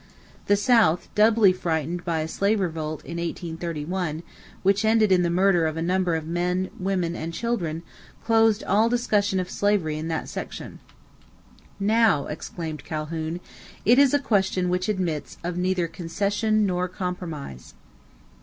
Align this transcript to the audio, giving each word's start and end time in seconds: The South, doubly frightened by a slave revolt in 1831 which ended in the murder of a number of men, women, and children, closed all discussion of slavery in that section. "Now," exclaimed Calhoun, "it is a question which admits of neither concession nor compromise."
The 0.47 0.55
South, 0.55 1.09
doubly 1.13 1.53
frightened 1.53 2.03
by 2.03 2.21
a 2.21 2.27
slave 2.27 2.59
revolt 2.59 3.03
in 3.05 3.17
1831 3.17 4.23
which 4.63 4.83
ended 4.83 5.11
in 5.11 5.21
the 5.21 5.29
murder 5.29 5.67
of 5.67 5.77
a 5.77 5.81
number 5.83 6.15
of 6.15 6.25
men, 6.25 6.71
women, 6.79 7.15
and 7.15 7.31
children, 7.31 7.83
closed 8.25 8.63
all 8.63 8.89
discussion 8.89 9.39
of 9.39 9.47
slavery 9.47 9.99
in 9.99 10.07
that 10.07 10.27
section. 10.27 10.79
"Now," 11.79 12.25
exclaimed 12.25 12.83
Calhoun, 12.83 13.41
"it 13.85 13.99
is 13.99 14.15
a 14.15 14.17
question 14.17 14.69
which 14.69 14.89
admits 14.89 15.37
of 15.43 15.55
neither 15.55 15.87
concession 15.87 16.65
nor 16.65 16.87
compromise." 16.87 17.75